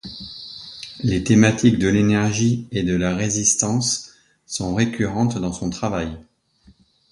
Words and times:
Les 1.03 1.23
thématiques 1.23 1.77
de 1.77 1.87
l'énergie 1.87 2.67
et 2.71 2.81
de 2.81 2.95
la 2.95 3.13
résistance 3.15 4.09
sont 4.47 4.73
récurrentes 4.73 5.37
dans 5.37 5.53
son 5.53 5.69
travail. 5.69 6.17